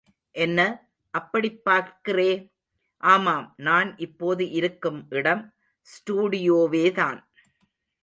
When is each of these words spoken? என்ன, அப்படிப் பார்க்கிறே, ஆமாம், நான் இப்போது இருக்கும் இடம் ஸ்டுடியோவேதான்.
என்ன, 0.31 0.89
அப்படிப் 1.09 1.61
பார்க்கிறே, 1.69 2.53
ஆமாம், 2.97 3.53
நான் 3.57 3.97
இப்போது 3.97 4.49
இருக்கும் 4.49 5.05
இடம் 5.09 5.53
ஸ்டுடியோவேதான். 5.81 7.19